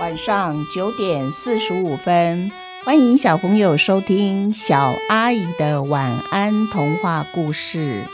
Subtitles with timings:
[0.00, 2.50] 晚上九点四十五分，
[2.84, 8.04] 欢迎小朋友收听小阿姨的晚安童话故事。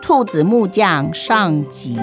[0.00, 1.98] 兔子木匠上集，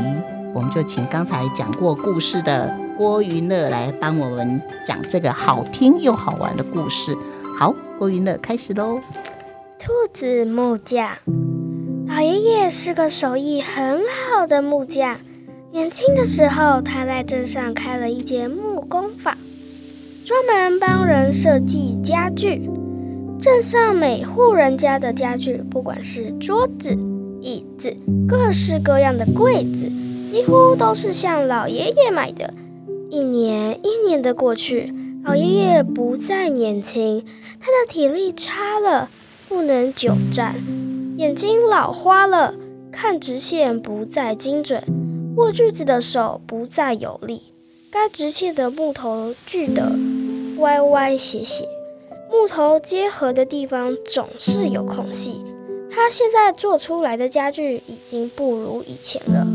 [0.53, 7.17] 我们就请刚才讲过故事的郭云乐来帮我们讲这个好听又好玩的故事。
[7.57, 8.99] 好，郭云乐开始喽。
[9.79, 11.09] 兔子木匠，
[12.07, 15.17] 老爷爷是个手艺很好的木匠。
[15.71, 19.35] 年轻的时候，他在镇上开了一间木工坊，
[20.23, 22.69] 专门帮人设计家具。
[23.39, 26.95] 镇上每户人家的家具，不管是桌子。
[27.41, 27.93] 椅子，
[28.25, 29.91] 各式各样的柜子，
[30.33, 32.51] 几乎都是向老爷爷买的。
[33.11, 34.91] 一年一年的过去，
[35.23, 37.23] 老爷爷不再年轻，
[37.59, 39.11] 他的体力差了，
[39.47, 40.55] 不能久站，
[41.17, 42.55] 眼睛老花了，
[42.91, 44.83] 看直线不再精准，
[45.37, 47.53] 握锯子的手不再有力，
[47.91, 49.91] 该直线的木头锯得
[50.57, 51.69] 歪歪斜斜，
[52.31, 55.43] 木头结合的地方总是有空隙。
[55.91, 59.45] 他现在做出来的家具已经不如以前了。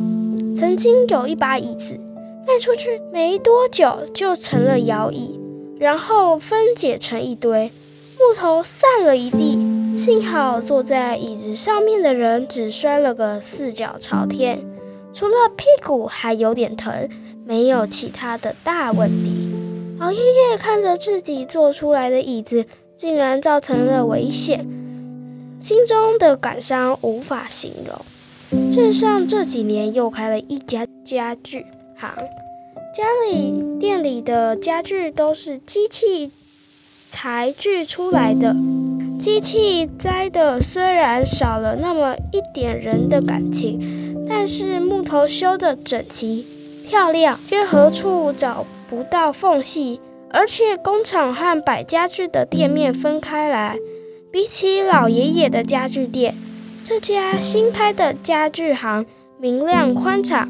[0.58, 1.96] 曾经有一把椅子
[2.44, 5.38] 卖出去没多久就成了摇椅，
[5.78, 7.70] 然后分解成一堆
[8.18, 9.56] 木头散了一地。
[9.94, 14.58] 幸好坐在椅子上面的人只摔了个四脚朝天，
[15.12, 17.08] 除了屁股还有点疼，
[17.46, 19.54] 没有其他的大问题。
[20.00, 24.66] 老爷爷看着自己做出来的椅子竟然造成了危险。
[25.60, 27.94] 心中的感伤无法形容。
[28.50, 32.14] 镇上这几年又开了一家家具行，
[32.94, 36.30] 家里店里的家具都是机器
[37.08, 38.56] 裁锯出来的，
[39.18, 46.46] 机器栽的虽然少了那么一点人的感情，但是木头修的整齐
[46.88, 50.00] 漂亮，结合处找不到缝隙，
[50.30, 53.76] 而且工厂和摆家具的店面分开来。
[54.30, 56.36] 比起老爷爷的家具店，
[56.88, 59.04] 这家新开的家具行
[59.38, 60.48] 明亮宽敞，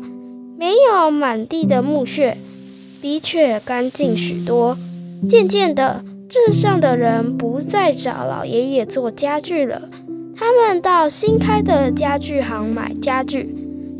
[0.56, 2.36] 没有满地的木屑，
[3.02, 4.78] 的确干净许多。
[5.26, 9.88] 渐渐的，镇上的人不再找老爷爷做家具了，
[10.36, 13.52] 他们到新开的家具行买家具，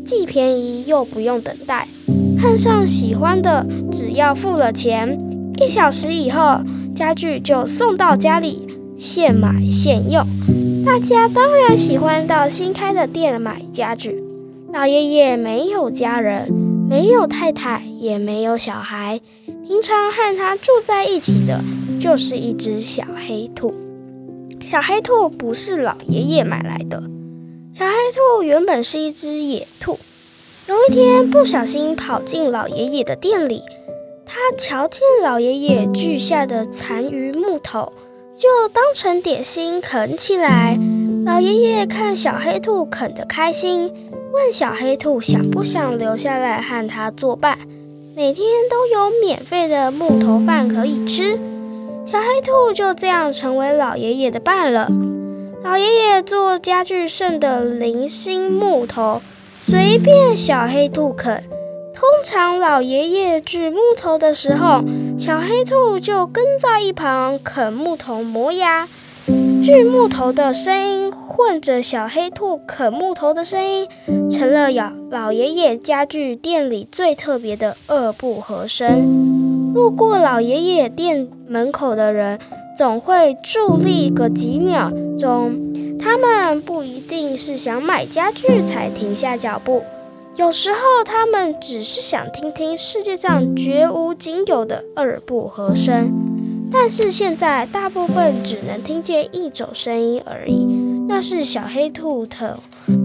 [0.05, 1.89] 既便宜又不用等待，
[2.39, 5.19] 看上喜欢的，只要付了钱，
[5.57, 6.61] 一小时以后
[6.95, 8.65] 家具就送到家里。
[8.95, 10.21] 现买现用，
[10.89, 14.23] 大家当然喜欢到新开的店买家具。
[14.73, 16.51] 老爷爷没有家人，
[16.89, 19.21] 没有太太，也没有小孩，
[19.67, 21.61] 平常和他住在一起的
[21.99, 23.71] 就是一只小黑兔。
[24.65, 27.03] 小黑兔不是老爷爷买来的，
[27.71, 29.99] 小黑兔原本是一只野兔。
[30.67, 33.61] 有一天不小心跑进老爷爷的店里，
[34.25, 37.93] 他瞧见老爷爷锯下的残余木头。
[38.39, 40.79] 就当成点心啃起来。
[41.25, 43.91] 老爷爷看小黑兔啃得开心，
[44.31, 47.59] 问小黑兔想不想留下来和他作伴，
[48.15, 51.37] 每天都有免费的木头饭可以吃。
[52.05, 54.89] 小黑兔就这样成为老爷爷的伴了。
[55.61, 59.21] 老爷爷做家具剩的零星木头，
[59.65, 61.43] 随便小黑兔啃。
[61.99, 64.81] 通常老爷爷锯木头的时候，
[65.19, 68.87] 小黑兔就跟在一旁啃木头磨牙。
[69.61, 73.85] 锯木头的声音混着小黑兔啃木头的声音，
[74.31, 79.73] 成了老老爷爷家具店里最特别的二部和声。
[79.73, 82.39] 路过老爷爷店门口的人，
[82.77, 85.97] 总会伫立个几秒钟。
[85.99, 89.83] 他们不一定是想买家具才停下脚步。
[90.39, 96.13] 有时候，他们只是想听听世界上绝无仅有的二部和声，
[96.71, 100.65] 但是现在大部分只能听见一种声音而已，
[101.09, 102.55] 那是小黑兔啃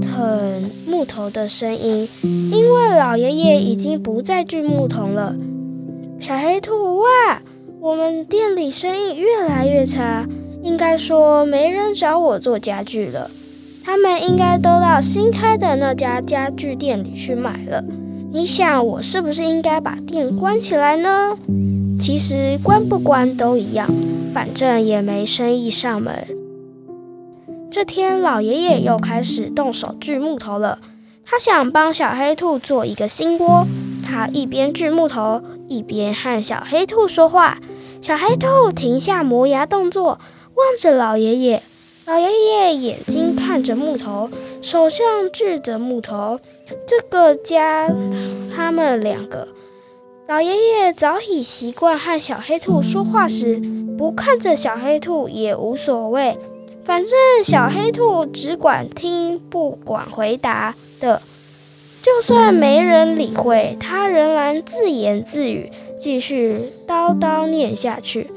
[0.00, 2.08] 啃木头的声音。
[2.22, 5.34] 因为老爷爷已经不再锯木头了。
[6.20, 7.42] 小黑兔，哇，
[7.80, 10.24] 我们店里生意越来越差，
[10.62, 13.28] 应该说没人找我做家具了。
[13.84, 17.84] 他们应该都到新开的那家家具店里去买了。
[18.32, 21.36] 你想，我是不是应该把店关起来呢？
[22.00, 23.86] 其实关不关都一样，
[24.32, 26.26] 反正也没生意上门。
[27.70, 30.78] 这天，老爷爷又开始动手锯木头了。
[31.26, 33.66] 他想帮小黑兔做一个新窝。
[34.02, 37.58] 他一边锯木头，一边和小黑兔说话。
[38.00, 40.18] 小黑兔停下磨牙动作，
[40.54, 41.62] 望着老爷爷。
[42.06, 44.28] 老爷爷眼睛看着木头，
[44.60, 46.38] 手上锯着木头。
[46.86, 47.90] 这个家，
[48.54, 49.48] 他们两个，
[50.28, 53.58] 老爷爷早已习惯和小黑兔说话时，
[53.96, 56.36] 不看着小黑兔也无所谓，
[56.84, 57.12] 反正
[57.42, 61.22] 小黑兔只管听，不管回答的。
[62.02, 68.30] 就算没人理会，他仍然自言自语，继续叨叨念下去。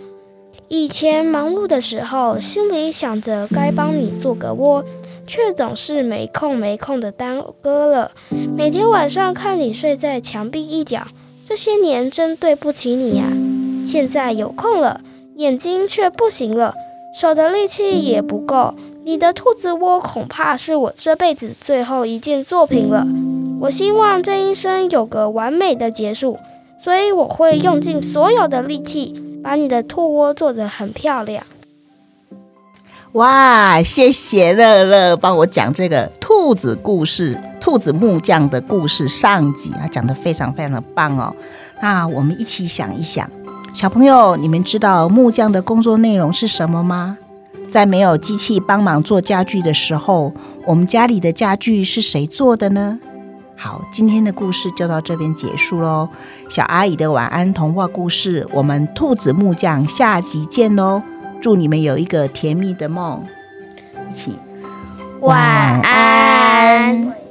[0.70, 4.84] 以前忙碌的时候，心里想着该帮你做个窝，
[5.26, 8.12] 却总是没空没空的耽搁了。
[8.58, 11.08] 每天晚上看你睡在墙壁一角，
[11.48, 13.26] 这些年真对不起你呀。
[13.86, 15.00] 现在有空了，
[15.36, 16.74] 眼睛却不行了，
[17.18, 18.74] 手的力气也不够。
[19.06, 23.08] 你的兔子窝恐怕是我这辈子最后一件作品了。
[23.62, 26.38] 我希望这一生有个完美的结束，
[26.84, 29.16] 所以我会用尽所有的力气，
[29.48, 31.42] 把你的兔窝做得很漂亮。
[33.14, 41.34] 哇，谢谢乐乐帮我讲这个兔子故事，兔子木匠的故事上集啊，讲得非常非常的棒哦。
[41.82, 43.32] 那我们一起想一想，
[43.74, 47.18] 小朋友，你们知道木匠的工作内容是什么吗？
[47.72, 50.34] 在没有机器帮忙做家具的时候，
[50.66, 53.00] 我们家里的家具是谁做的呢？
[53.60, 56.08] 好，今天的故事就到这边结束喽。
[56.48, 61.02] 小阿姨的晚安童话故事，我们兔子木匠下集见喽！
[61.42, 63.26] 祝你们有一个甜蜜的梦，
[64.10, 64.40] 一起
[65.22, 67.27] 晚安。